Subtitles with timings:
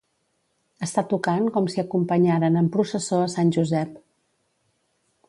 [0.85, 3.95] Estar tocant com si acompanyaren en processó a sant Josep.